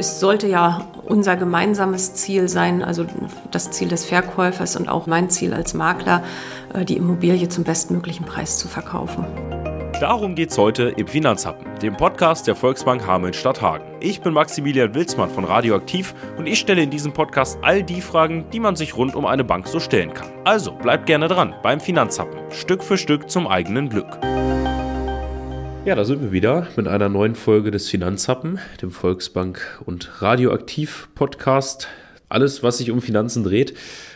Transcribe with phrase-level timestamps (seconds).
[0.00, 3.04] Es sollte ja unser gemeinsames Ziel sein, also
[3.50, 6.22] das Ziel des Verkäufers und auch mein Ziel als Makler,
[6.72, 9.26] äh, die Immobilie zum bestmöglichen Preis zu verkaufen.
[10.00, 13.84] Darum geht es heute im Finanzhappen, dem Podcast der Volksbank Hameln-Stadthagen.
[13.98, 18.48] Ich bin Maximilian Wilsmann von Radioaktiv und ich stelle in diesem Podcast all die Fragen,
[18.52, 20.30] die man sich rund um eine Bank so stellen kann.
[20.44, 24.20] Also bleibt gerne dran beim Finanzhappen, Stück für Stück zum eigenen Glück.
[25.88, 31.08] Ja, da sind wir wieder mit einer neuen Folge des Finanzhappen, dem Volksbank und Radioaktiv
[31.14, 31.88] Podcast.
[32.28, 33.72] Alles, was sich um Finanzen dreht.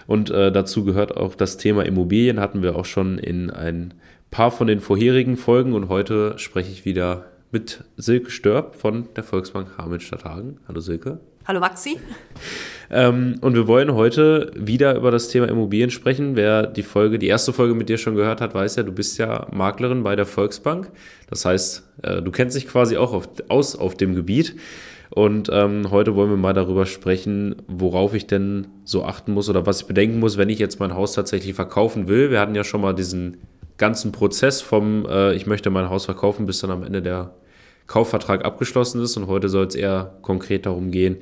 [0.07, 3.95] Und äh, dazu gehört auch das Thema Immobilien, hatten wir auch schon in ein
[4.31, 5.73] paar von den vorherigen Folgen.
[5.73, 10.59] Und heute spreche ich wieder mit Silke Störb von der Volksbank Hameln-Stadthagen.
[10.69, 11.21] Hallo Silke.
[11.45, 11.99] Hallo Maxi.
[12.89, 16.37] Ähm, und wir wollen heute wieder über das Thema Immobilien sprechen.
[16.37, 19.19] Wer die Folge, die erste Folge mit dir schon gehört hat, weiß ja, du bist
[19.19, 20.93] ja Maklerin bei der Volksbank.
[21.29, 24.55] Das heißt, äh, du kennst dich quasi auch auf, aus auf dem Gebiet.
[25.11, 29.67] Und ähm, heute wollen wir mal darüber sprechen, worauf ich denn so achten muss oder
[29.67, 32.31] was ich bedenken muss, wenn ich jetzt mein Haus tatsächlich verkaufen will.
[32.31, 33.39] Wir hatten ja schon mal diesen
[33.79, 37.35] ganzen Prozess vom, äh, ich möchte mein Haus verkaufen, bis dann am Ende der
[37.87, 39.17] Kaufvertrag abgeschlossen ist.
[39.17, 41.19] Und heute soll es eher konkret darum gehen,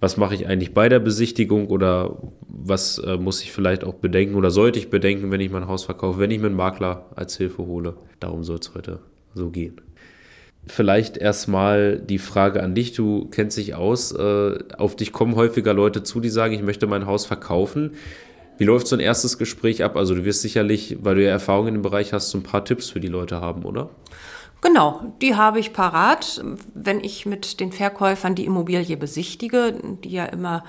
[0.00, 4.34] was mache ich eigentlich bei der Besichtigung oder was äh, muss ich vielleicht auch bedenken
[4.34, 7.36] oder sollte ich bedenken, wenn ich mein Haus verkaufe, wenn ich mir einen Makler als
[7.36, 7.94] Hilfe hole.
[8.20, 8.98] Darum soll es heute
[9.34, 9.80] so gehen.
[10.66, 12.92] Vielleicht erstmal die Frage an dich.
[12.92, 14.12] Du kennst dich aus.
[14.12, 17.92] Äh, auf dich kommen häufiger Leute zu, die sagen, ich möchte mein Haus verkaufen.
[18.56, 19.96] Wie läuft so ein erstes Gespräch ab?
[19.96, 22.64] Also du wirst sicherlich, weil du ja Erfahrung in dem Bereich hast, so ein paar
[22.64, 23.90] Tipps für die Leute haben, oder?
[24.64, 30.24] Genau, die habe ich parat, wenn ich mit den Verkäufern die Immobilie besichtige, die ja
[30.24, 30.64] immer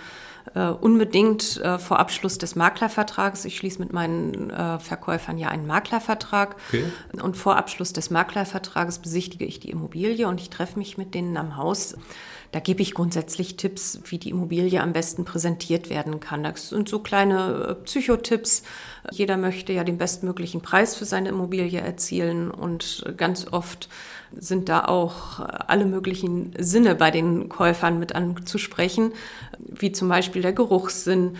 [0.54, 5.66] äh, unbedingt äh, vor Abschluss des Maklervertrages, ich schließe mit meinen äh, Verkäufern ja einen
[5.66, 6.86] Maklervertrag okay.
[7.22, 11.36] und vor Abschluss des Maklervertrages besichtige ich die Immobilie und ich treffe mich mit denen
[11.38, 11.96] am Haus.
[12.52, 16.44] Da gebe ich grundsätzlich Tipps, wie die Immobilie am besten präsentiert werden kann.
[16.44, 18.64] Das sind so kleine äh, Psychotipps.
[19.12, 23.90] Jeder möchte ja den bestmöglichen Preis für seine Immobilie erzielen und ganz oft
[24.38, 29.12] sind da auch alle möglichen Sinne bei den Käufern mit anzusprechen,
[29.60, 31.38] wie zum Beispiel der Geruchssinn.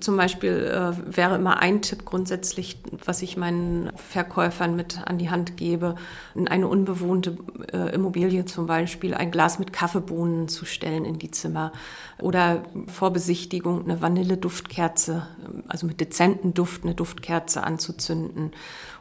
[0.00, 5.30] Zum Beispiel äh, wäre immer ein Tipp grundsätzlich, was ich meinen Verkäufern mit an die
[5.30, 5.96] Hand gebe,
[6.34, 7.36] in eine unbewohnte
[7.72, 11.72] äh, Immobilie zum Beispiel ein Glas mit Kaffeebohnen zu stellen in die Zimmer
[12.20, 15.26] oder vor Besichtigung eine Vanilleduftkerze,
[15.66, 18.52] also mit dezentem Duft eine Duftkerze anzuzünden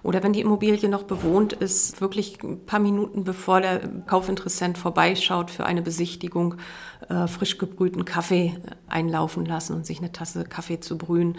[0.04, 5.50] oder wenn die Immobilie noch bewohnt ist, wirklich ein paar Minuten bevor der Kaufinteressent vorbeischaut
[5.50, 6.56] für eine Besichtigung,
[7.10, 8.56] äh, frisch gebrühten Kaffee
[8.88, 11.38] einlaufen lassen und sich eine Tasse Kaffee zu brühen.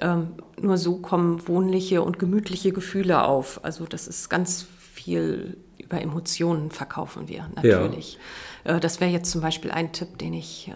[0.00, 3.64] Ähm, nur so kommen wohnliche und gemütliche Gefühle auf.
[3.64, 8.18] Also das ist ganz viel über Emotionen verkaufen wir natürlich.
[8.64, 8.76] Ja.
[8.76, 10.72] Äh, das wäre jetzt zum Beispiel ein Tipp, den ich äh,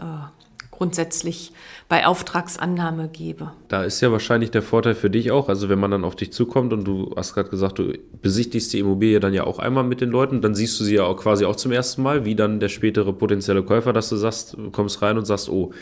[0.76, 1.52] grundsätzlich
[1.88, 3.52] bei Auftragsannahme gebe.
[3.68, 6.32] Da ist ja wahrscheinlich der Vorteil für dich auch, also wenn man dann auf dich
[6.32, 7.92] zukommt und du hast gerade gesagt, du
[8.22, 11.04] besichtigst die Immobilie dann ja auch einmal mit den Leuten, dann siehst du sie ja
[11.04, 14.56] auch quasi auch zum ersten Mal, wie dann der spätere potenzielle Käufer, dass du sagst,
[14.72, 15.72] kommst rein und sagst, oh,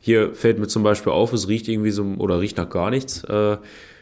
[0.00, 3.24] hier fällt mir zum Beispiel auf, es riecht irgendwie so oder riecht nach gar nichts.
[3.24, 3.58] Äh,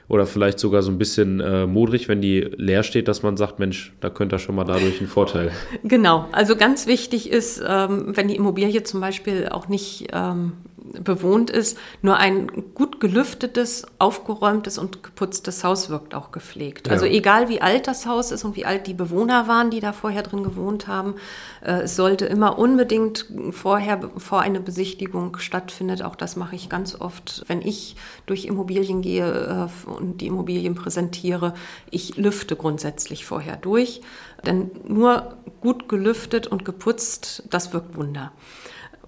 [0.09, 3.59] oder vielleicht sogar so ein bisschen äh, modrig, wenn die leer steht, dass man sagt,
[3.59, 5.51] Mensch, da könnte er schon mal dadurch einen Vorteil.
[5.83, 10.53] Genau, also ganz wichtig ist, ähm, wenn die Immobilie zum Beispiel auch nicht ähm,
[10.93, 16.87] bewohnt ist, nur ein gut gelüftetes, aufgeräumtes und geputztes Haus wirkt auch gepflegt.
[16.87, 16.93] Ja.
[16.93, 19.93] Also egal wie alt das Haus ist und wie alt die Bewohner waren, die da
[19.93, 21.15] vorher drin gewohnt haben,
[21.65, 27.01] äh, es sollte immer unbedingt vorher, bevor eine Besichtigung stattfindet, auch das mache ich ganz
[27.01, 31.55] oft, wenn ich durch Immobilien gehe äh, und die Immobilien präsentiere,
[31.91, 34.01] ich lüfte grundsätzlich vorher durch.
[34.45, 38.33] Denn nur gut gelüftet und geputzt, das wirkt Wunder.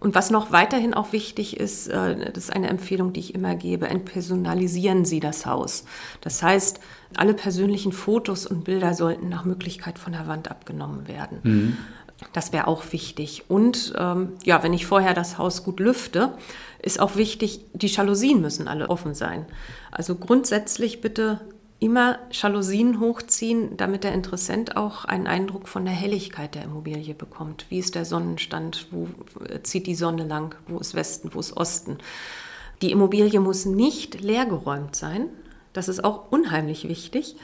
[0.01, 3.55] Und was noch weiterhin auch wichtig ist, äh, das ist eine Empfehlung, die ich immer
[3.57, 5.85] gebe, entpersonalisieren Sie das Haus.
[6.21, 6.81] Das heißt,
[7.17, 11.39] alle persönlichen Fotos und Bilder sollten nach Möglichkeit von der Wand abgenommen werden.
[11.43, 11.77] Mhm.
[12.33, 13.45] Das wäre auch wichtig.
[13.49, 16.33] Und ähm, ja, wenn ich vorher das Haus gut lüfte,
[16.83, 19.47] ist auch wichtig, die Jalousien müssen alle offen sein.
[19.91, 21.41] Also grundsätzlich bitte
[21.81, 27.67] immer Jalousien hochziehen, damit der Interessent auch einen Eindruck von der Helligkeit der Immobilie bekommt.
[27.69, 28.89] Wie ist der Sonnenstand?
[28.91, 29.09] Wo
[29.63, 30.57] zieht die Sonne lang?
[30.67, 31.35] Wo ist Westen?
[31.35, 31.99] Wo ist Osten?
[32.83, 35.29] Die Immobilie muss nicht leergeräumt sein.
[35.73, 37.37] Das ist auch unheimlich wichtig.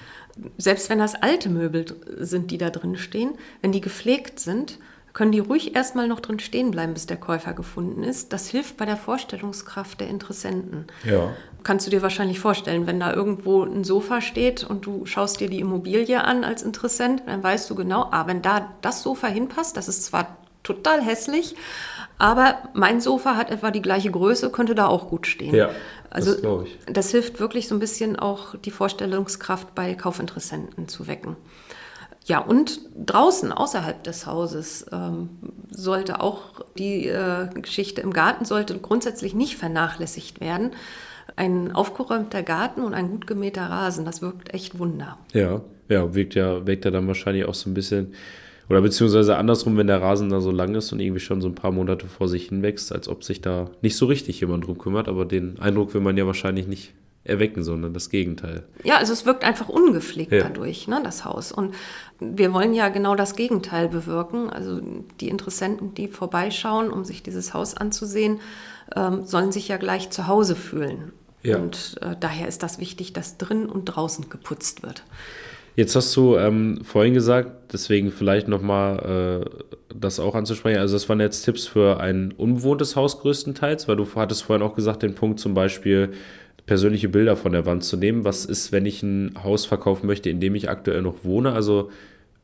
[0.58, 1.84] Selbst wenn das alte Möbel
[2.18, 4.78] sind, die da drin stehen, wenn die gepflegt sind,
[5.14, 8.32] können die ruhig erstmal noch drin stehen bleiben, bis der Käufer gefunden ist.
[8.32, 10.88] Das hilft bei der Vorstellungskraft der Interessenten.
[11.04, 11.32] Ja.
[11.62, 15.48] Kannst du dir wahrscheinlich vorstellen, wenn da irgendwo ein Sofa steht und du schaust dir
[15.48, 19.76] die Immobilie an als Interessent, dann weißt du genau, ah, wenn da das Sofa hinpasst,
[19.76, 21.54] das ist zwar total hässlich.
[22.18, 25.54] Aber mein Sofa hat etwa die gleiche Größe, könnte da auch gut stehen.
[25.54, 25.70] Ja,
[26.10, 31.36] also das, das hilft wirklich so ein bisschen auch die Vorstellungskraft bei Kaufinteressenten zu wecken.
[32.26, 35.28] Ja, und draußen, außerhalb des Hauses, ähm,
[35.70, 40.70] sollte auch die äh, Geschichte im Garten sollte grundsätzlich nicht vernachlässigt werden.
[41.36, 45.18] Ein aufgeräumter Garten und ein gut gemähter Rasen, das wirkt echt Wunder.
[45.34, 45.60] Ja,
[45.90, 48.14] ja, wirkt ja, wirkt ja dann wahrscheinlich auch so ein bisschen,
[48.70, 51.54] oder beziehungsweise andersrum, wenn der Rasen da so lang ist und irgendwie schon so ein
[51.54, 55.08] paar Monate vor sich hinwächst, als ob sich da nicht so richtig jemand drum kümmert,
[55.08, 56.94] aber den Eindruck will man ja wahrscheinlich nicht
[57.24, 58.64] erwecken, sondern das Gegenteil.
[58.84, 60.42] Ja, also es wirkt einfach ungepflegt ja.
[60.42, 61.52] dadurch, ne, das Haus.
[61.52, 61.74] Und
[62.20, 64.50] wir wollen ja genau das Gegenteil bewirken.
[64.50, 64.80] Also
[65.20, 68.40] die Interessenten, die vorbeischauen, um sich dieses Haus anzusehen,
[68.94, 71.12] ähm, sollen sich ja gleich zu Hause fühlen.
[71.42, 71.56] Ja.
[71.56, 75.02] Und äh, daher ist das wichtig, dass drin und draußen geputzt wird.
[75.76, 80.78] Jetzt hast du ähm, vorhin gesagt, deswegen vielleicht nochmal äh, das auch anzusprechen.
[80.78, 84.76] Also das waren jetzt Tipps für ein unbewohntes Haus größtenteils, weil du hattest vorhin auch
[84.76, 86.12] gesagt, den Punkt zum Beispiel,
[86.66, 88.24] persönliche Bilder von der Wand zu nehmen.
[88.24, 91.52] Was ist, wenn ich ein Haus verkaufen möchte, in dem ich aktuell noch wohne?
[91.52, 91.90] Also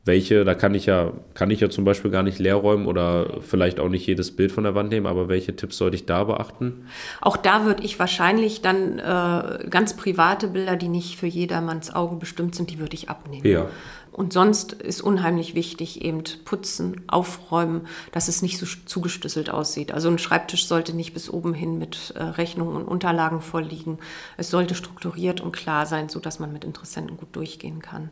[0.03, 3.41] welche, da kann ich ja, kann ich ja zum Beispiel gar nicht leer räumen oder
[3.41, 6.23] vielleicht auch nicht jedes Bild von der Wand nehmen, aber welche Tipps sollte ich da
[6.23, 6.87] beachten?
[7.21, 12.17] Auch da würde ich wahrscheinlich dann äh, ganz private Bilder, die nicht für jedermanns Augen
[12.17, 13.45] bestimmt sind, die würde ich abnehmen.
[13.45, 13.67] Ja.
[14.11, 19.93] Und sonst ist unheimlich wichtig eben putzen, aufräumen, dass es nicht so zugestößelt aussieht.
[19.93, 23.99] Also ein Schreibtisch sollte nicht bis oben hin mit äh, Rechnungen und Unterlagen vorliegen.
[24.35, 28.11] Es sollte strukturiert und klar sein, sodass man mit Interessenten gut durchgehen kann.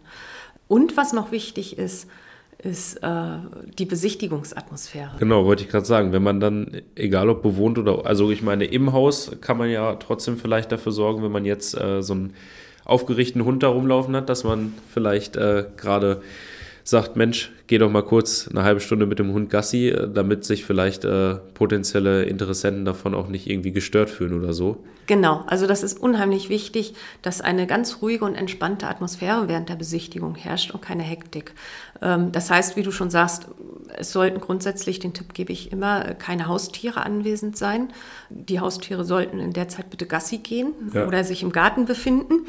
[0.69, 2.07] Und was noch wichtig ist,
[2.59, 3.37] ist äh,
[3.77, 5.15] die Besichtigungsatmosphäre.
[5.19, 6.11] Genau, wollte ich gerade sagen.
[6.11, 9.95] Wenn man dann, egal ob bewohnt oder, also ich meine, im Haus kann man ja
[9.95, 12.33] trotzdem vielleicht dafür sorgen, wenn man jetzt äh, so einen
[12.89, 16.21] aufgerichteten Hund da rumlaufen hat, dass man vielleicht äh, gerade
[16.83, 20.43] sagt, Mensch, geh doch mal kurz eine halbe Stunde mit dem Hund Gassi, äh, damit
[20.43, 24.83] sich vielleicht äh, potenzielle Interessenten davon auch nicht irgendwie gestört fühlen oder so.
[25.05, 29.75] Genau, also das ist unheimlich wichtig, dass eine ganz ruhige und entspannte Atmosphäre während der
[29.75, 31.53] Besichtigung herrscht und keine Hektik.
[32.01, 33.47] Ähm, das heißt, wie du schon sagst,
[33.97, 37.89] es sollten grundsätzlich, den Tipp gebe ich immer, keine Haustiere anwesend sein.
[38.29, 41.07] Die Haustiere sollten in der Zeit bitte Gassi gehen ja.
[41.07, 42.45] oder sich im Garten befinden.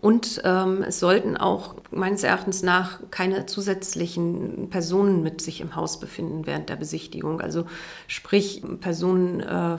[0.00, 6.00] Und ähm, es sollten auch meines Erachtens nach keine zusätzlichen Personen mit sich im Haus
[6.00, 7.40] befinden während der Besichtigung.
[7.40, 7.66] Also
[8.06, 9.78] sprich, Personen äh,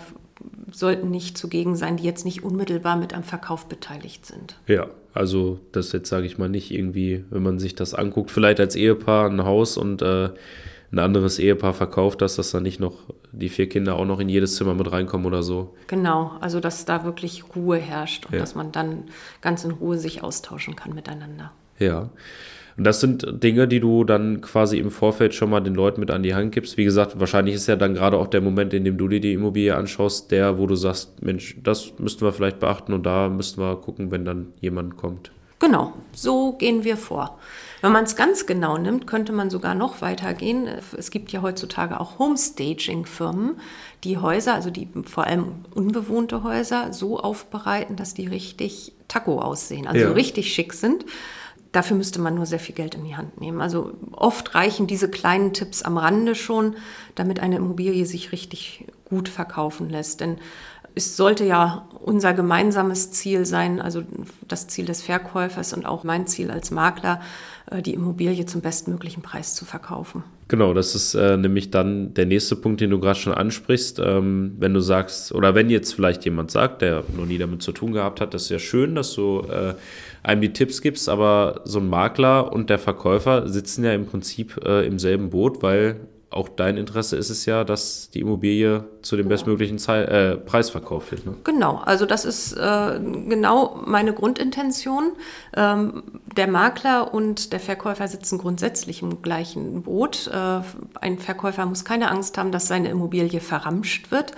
[0.71, 4.55] sollten nicht zugegen sein, die jetzt nicht unmittelbar mit am Verkauf beteiligt sind.
[4.67, 8.59] Ja, also das jetzt sage ich mal nicht irgendwie, wenn man sich das anguckt, vielleicht
[8.59, 10.29] als Ehepaar ein Haus und äh,
[10.91, 12.93] ein anderes Ehepaar verkauft das, dass da nicht noch
[13.31, 15.73] die vier Kinder auch noch in jedes Zimmer mit reinkommen oder so.
[15.87, 18.39] Genau, also dass da wirklich Ruhe herrscht und ja.
[18.39, 19.05] dass man dann
[19.41, 21.51] ganz in Ruhe sich austauschen kann miteinander.
[21.79, 22.09] Ja.
[22.77, 26.11] Und das sind Dinge, die du dann quasi im Vorfeld schon mal den Leuten mit
[26.11, 26.75] an die Hand gibst.
[26.75, 29.33] Wie gesagt, wahrscheinlich ist ja dann gerade auch der Moment, in dem du dir die
[29.33, 33.61] Immobilie anschaust, der, wo du sagst, Mensch, das müssten wir vielleicht beachten und da müssten
[33.61, 35.31] wir gucken, wenn dann jemand kommt.
[35.59, 37.37] Genau, so gehen wir vor.
[37.81, 40.67] Wenn man es ganz genau nimmt, könnte man sogar noch weitergehen.
[40.97, 43.59] Es gibt ja heutzutage auch Homestaging-Firmen,
[44.03, 49.87] die Häuser, also die vor allem unbewohnte Häuser, so aufbereiten, dass die richtig Taco aussehen,
[49.87, 50.11] also ja.
[50.11, 51.05] richtig schick sind.
[51.71, 53.61] Dafür müsste man nur sehr viel Geld in die Hand nehmen.
[53.61, 56.77] Also oft reichen diese kleinen Tipps am Rande schon,
[57.15, 60.21] damit eine Immobilie sich richtig gut verkaufen lässt.
[60.21, 60.37] Denn
[60.95, 64.03] es sollte ja unser gemeinsames Ziel sein, also
[64.47, 67.21] das Ziel des Verkäufers und auch mein Ziel als Makler,
[67.69, 70.23] äh, die Immobilie zum bestmöglichen Preis zu verkaufen.
[70.47, 73.99] Genau, das ist äh, nämlich dann der nächste Punkt, den du gerade schon ansprichst.
[73.99, 77.71] Ähm, wenn du sagst, oder wenn jetzt vielleicht jemand sagt, der noch nie damit zu
[77.71, 79.73] tun gehabt hat, das ist ja schön, dass du äh,
[80.21, 84.63] einem die Tipps gibst, aber so ein Makler und der Verkäufer sitzen ja im Prinzip
[84.63, 89.15] äh, im selben Boot, weil auch dein Interesse ist es ja, dass die Immobilie zu
[89.15, 91.25] dem bestmöglichen Zeit, äh, Preis verkauft wird.
[91.25, 91.35] Ne?
[91.45, 95.13] Genau, also das ist äh, genau meine Grundintention.
[95.55, 96.03] Ähm,
[96.35, 100.27] der Makler und der Verkäufer sitzen grundsätzlich im gleichen Boot.
[100.27, 100.59] Äh,
[100.99, 104.33] ein Verkäufer muss keine Angst haben, dass seine Immobilie verramscht wird.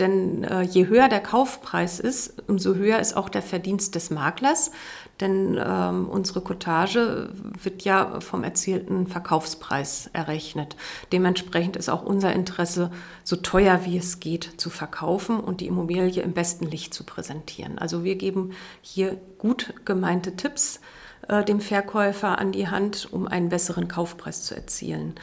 [0.00, 4.70] Denn äh, je höher der Kaufpreis ist, umso höher ist auch der Verdienst des Maklers.
[5.20, 7.30] Denn ähm, unsere Cottage
[7.62, 10.76] wird ja vom erzielten Verkaufspreis errechnet.
[11.12, 12.90] Dementsprechend ist auch unser Interesse,
[13.24, 17.78] so teuer wie es geht, zu verkaufen und die Immobilie im besten Licht zu präsentieren.
[17.78, 20.80] Also wir geben hier gut gemeinte Tipps
[21.26, 25.14] äh, dem Verkäufer an die Hand, um einen besseren Kaufpreis zu erzielen.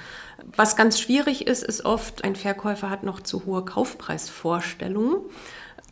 [0.55, 5.21] Was ganz schwierig ist, ist oft, ein Verkäufer hat noch zu hohe Kaufpreisvorstellungen.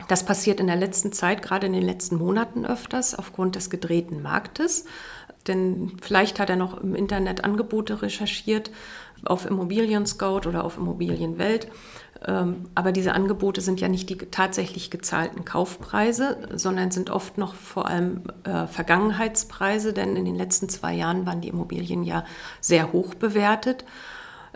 [0.08, 4.22] Das passiert in der letzten Zeit, gerade in den letzten Monaten öfters, aufgrund des gedrehten
[4.22, 4.84] Marktes.
[5.46, 8.70] Denn vielleicht hat er noch im Internet Angebote recherchiert,
[9.24, 11.68] auf Immobilien Scout oder auf Immobilienwelt.
[12.26, 17.54] Ähm, aber diese Angebote sind ja nicht die tatsächlich gezahlten Kaufpreise, sondern sind oft noch
[17.54, 22.24] vor allem äh, Vergangenheitspreise, denn in den letzten zwei Jahren waren die Immobilien ja
[22.60, 23.84] sehr hoch bewertet.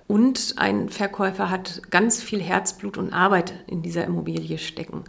[0.09, 5.05] Und ein Verkäufer hat ganz viel Herzblut und Arbeit in dieser Immobilie stecken.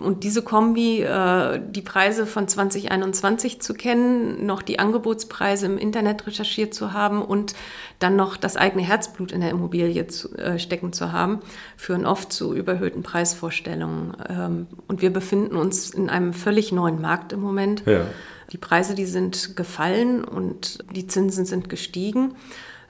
[0.00, 6.26] Und diese Kombi, äh, die Preise von 2021 zu kennen, noch die Angebotspreise im Internet
[6.26, 7.54] recherchiert zu haben und
[8.00, 11.40] dann noch das eigene Herzblut in der Immobilie zu, äh, stecken zu haben,
[11.76, 14.16] führen oft zu überhöhten Preisvorstellungen.
[14.28, 17.84] Ähm, und wir befinden uns in einem völlig neuen Markt im Moment.
[17.86, 18.06] Ja.
[18.50, 22.34] Die Preise, die sind gefallen und die Zinsen sind gestiegen.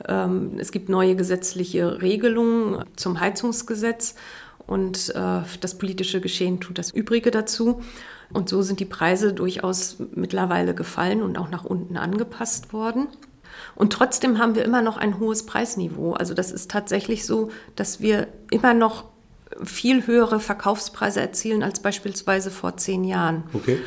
[0.08, 4.14] Ähm, es gibt neue gesetzliche Regelungen zum Heizungsgesetz
[4.66, 7.82] und äh, das politische Geschehen tut das Übrige dazu.
[8.32, 13.08] Und so sind die Preise durchaus mittlerweile gefallen und auch nach unten angepasst worden.
[13.74, 16.12] Und trotzdem haben wir immer noch ein hohes Preisniveau.
[16.12, 19.06] Also das ist tatsächlich so, dass wir immer noch
[19.64, 23.44] viel höhere Verkaufspreise erzielen als beispielsweise vor zehn Jahren.
[23.52, 23.78] Okay.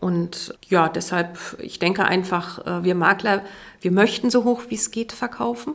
[0.00, 3.42] Und ja, deshalb, ich denke einfach, äh, wir Makler,
[3.80, 5.74] wir möchten so hoch wie es geht verkaufen.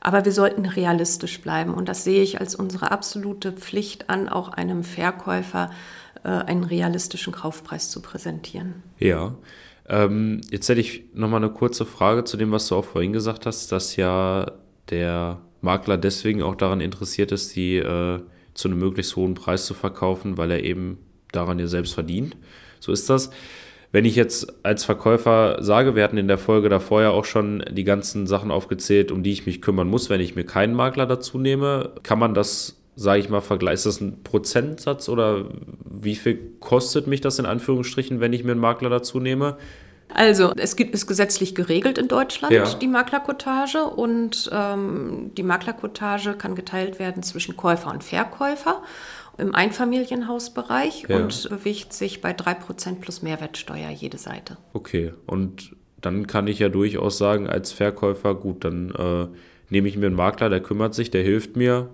[0.00, 1.72] Aber wir sollten realistisch bleiben.
[1.72, 5.70] Und das sehe ich als unsere absolute Pflicht an, auch einem Verkäufer
[6.22, 8.82] äh, einen realistischen Kaufpreis zu präsentieren.
[8.98, 9.34] Ja.
[9.88, 13.46] Ähm, jetzt hätte ich nochmal eine kurze Frage zu dem, was du auch vorhin gesagt
[13.46, 14.52] hast, dass ja
[14.90, 18.20] der Makler deswegen auch daran interessiert ist, die äh,
[18.52, 20.98] zu einem möglichst hohen Preis zu verkaufen, weil er eben
[21.32, 22.36] daran ja selbst verdient.
[22.84, 23.30] So ist das.
[23.92, 27.64] Wenn ich jetzt als Verkäufer sage, wir hatten in der Folge davor ja auch schon
[27.70, 31.06] die ganzen Sachen aufgezählt, um die ich mich kümmern muss, wenn ich mir keinen Makler
[31.06, 33.76] dazu nehme, kann man das, sage ich mal, vergleichen?
[33.76, 35.44] Ist das ein Prozentsatz oder
[35.88, 39.56] wie viel kostet mich das in Anführungsstrichen, wenn ich mir einen Makler dazu nehme?
[40.08, 42.72] Also, es gibt, ist gesetzlich geregelt in Deutschland, ja.
[42.74, 43.84] die Maklerkotage.
[43.84, 48.82] Und ähm, die Maklerkotage kann geteilt werden zwischen Käufer und Verkäufer
[49.38, 51.16] im Einfamilienhausbereich ja.
[51.16, 54.56] und bewegt sich bei 3% plus Mehrwertsteuer jede Seite.
[54.72, 59.26] Okay, und dann kann ich ja durchaus sagen, als Verkäufer, gut, dann äh,
[59.70, 61.88] nehme ich mir einen Makler, der kümmert sich, der hilft mir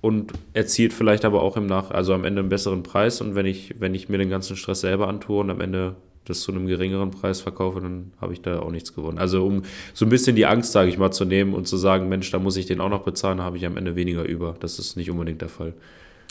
[0.00, 3.20] und erzielt vielleicht aber auch im Nach, also am Ende einen besseren Preis.
[3.20, 5.96] Und wenn ich, wenn ich mir den ganzen Stress selber antue und am Ende
[6.28, 9.18] das zu einem geringeren Preis verkaufe, dann habe ich da auch nichts gewonnen.
[9.18, 9.62] Also um
[9.94, 12.38] so ein bisschen die Angst, sage ich mal, zu nehmen und zu sagen, Mensch, da
[12.38, 14.54] muss ich den auch noch bezahlen, habe ich am Ende weniger über.
[14.60, 15.74] Das ist nicht unbedingt der Fall.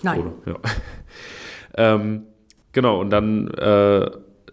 [0.04, 0.22] Nein.
[0.22, 0.34] Oder?
[0.46, 0.60] Ja.
[1.96, 2.24] ähm,
[2.72, 4.10] genau, und dann äh,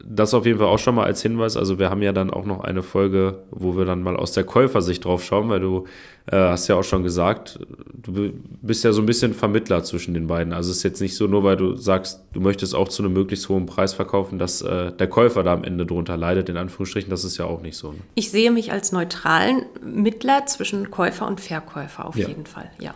[0.06, 1.56] das auf jeden Fall auch schon mal als Hinweis.
[1.56, 4.44] Also wir haben ja dann auch noch eine Folge, wo wir dann mal aus der
[4.44, 5.87] Käufersicht drauf schauen, weil du
[6.26, 7.58] äh, hast ja auch schon gesagt,
[7.94, 10.52] du bist ja so ein bisschen Vermittler zwischen den beiden.
[10.52, 13.12] Also es ist jetzt nicht so, nur weil du sagst, du möchtest auch zu einem
[13.12, 17.11] möglichst hohen Preis verkaufen, dass äh, der Käufer da am Ende drunter leidet, in Anführungsstrichen.
[17.11, 17.92] Das ist ja auch nicht so.
[17.92, 17.99] Ne?
[18.14, 22.28] Ich sehe mich als neutralen Mittler zwischen Käufer und Verkäufer auf ja.
[22.28, 22.94] jeden Fall, ja.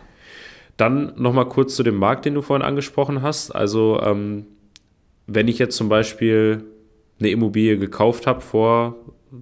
[0.77, 3.51] Dann nochmal kurz zu dem Markt, den du vorhin angesprochen hast.
[3.51, 4.45] Also, ähm,
[5.27, 6.63] wenn ich jetzt zum Beispiel
[7.19, 8.95] eine Immobilie gekauft habe vor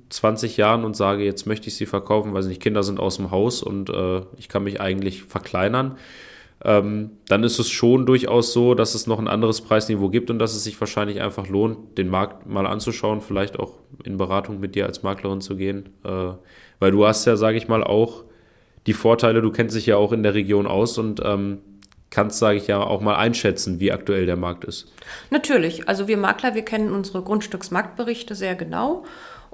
[0.09, 3.31] 20 Jahren und sage, jetzt möchte ich sie verkaufen, weil nicht, Kinder sind aus dem
[3.31, 5.97] Haus und äh, ich kann mich eigentlich verkleinern,
[6.63, 10.39] ähm, dann ist es schon durchaus so, dass es noch ein anderes Preisniveau gibt und
[10.39, 14.75] dass es sich wahrscheinlich einfach lohnt, den Markt mal anzuschauen, vielleicht auch in Beratung mit
[14.75, 15.89] dir als Maklerin zu gehen.
[16.03, 16.31] Äh,
[16.79, 18.23] weil du hast ja, sage ich mal, auch
[18.87, 21.59] die Vorteile, du kennst dich ja auch in der Region aus und ähm,
[22.17, 24.91] kannst, sage ich ja, auch mal einschätzen, wie aktuell der Markt ist.
[25.29, 25.87] Natürlich.
[25.87, 29.05] Also wir Makler, wir kennen unsere Grundstücksmarktberichte sehr genau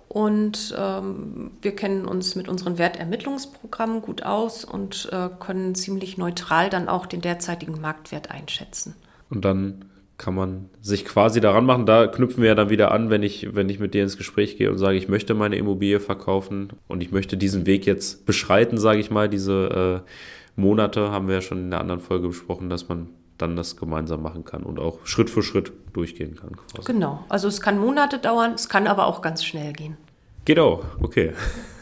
[0.08, 6.70] und ähm, wir kennen uns mit unseren Wertermittlungsprogrammen gut aus und äh, können ziemlich neutral
[6.70, 8.96] dann auch den derzeitigen Marktwert einschätzen.
[9.30, 9.84] Und dann
[10.18, 11.86] kann man sich quasi daran machen.
[11.86, 14.58] Da knüpfen wir ja dann wieder an, wenn ich, wenn ich mit dir ins Gespräch
[14.58, 18.78] gehe und sage, ich möchte meine Immobilie verkaufen und ich möchte diesen Weg jetzt beschreiten,
[18.78, 19.28] sage ich mal.
[19.28, 20.10] Diese äh,
[20.56, 24.22] Monate haben wir ja schon in der anderen Folge besprochen, dass man dann das gemeinsam
[24.22, 26.56] machen kann und auch Schritt für Schritt durchgehen kann.
[26.56, 26.92] Quasi.
[26.92, 29.98] Genau, also es kann Monate dauern, es kann aber auch ganz schnell gehen.
[30.46, 31.34] Geht auch, okay.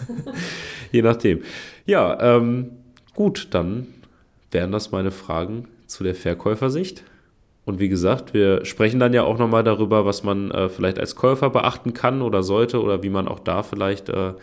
[0.91, 1.41] Je nachdem.
[1.85, 2.71] Ja, ähm,
[3.15, 3.87] gut, dann
[4.51, 7.03] wären das meine Fragen zu der Verkäufersicht.
[7.65, 11.15] Und wie gesagt, wir sprechen dann ja auch nochmal darüber, was man äh, vielleicht als
[11.15, 14.33] Käufer beachten kann oder sollte oder wie man auch da vielleicht äh,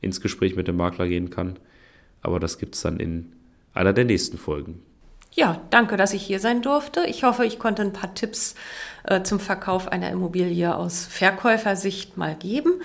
[0.00, 1.58] ins Gespräch mit dem Makler gehen kann.
[2.22, 3.32] Aber das gibt es dann in
[3.74, 4.82] einer der nächsten Folgen.
[5.32, 7.04] Ja, danke, dass ich hier sein durfte.
[7.06, 8.56] Ich hoffe, ich konnte ein paar Tipps
[9.04, 12.80] äh, zum Verkauf einer Immobilie aus Verkäufersicht mal geben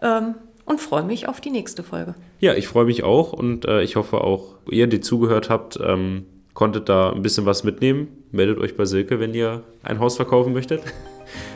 [0.00, 2.14] ähm, und freue mich auf die nächste Folge.
[2.38, 6.24] Ja, ich freue mich auch und äh, ich hoffe auch, ihr, die zugehört habt, ähm,
[6.54, 8.08] konntet da ein bisschen was mitnehmen.
[8.32, 10.82] Meldet euch bei Silke, wenn ihr ein Haus verkaufen möchtet.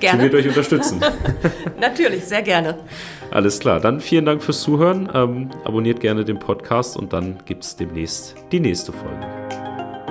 [0.00, 0.18] Gerne.
[0.18, 1.00] Sie wird euch unterstützen.
[1.80, 2.78] Natürlich, sehr gerne.
[3.30, 5.08] Alles klar, dann vielen Dank fürs Zuhören.
[5.14, 9.26] Ähm, abonniert gerne den Podcast und dann gibt es demnächst die nächste Folge.